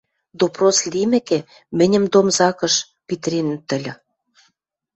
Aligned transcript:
Допрос 0.39 0.77
лимӹкӹ, 0.91 1.39
мӹньӹм 1.77 2.05
домзакыш 2.11 2.75
питӹренӹт 3.07 3.69
ыльы. 3.77 3.93